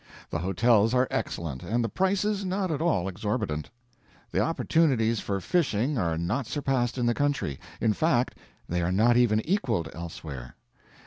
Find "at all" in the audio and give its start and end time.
2.71-3.07